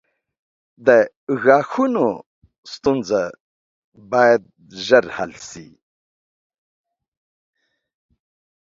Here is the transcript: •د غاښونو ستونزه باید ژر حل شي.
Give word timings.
•د 0.87 0.89
غاښونو 1.43 2.07
ستونزه 2.73 3.21
باید 4.11 4.41
ژر 4.85 5.05
حل 5.17 5.33
شي. 5.49 5.67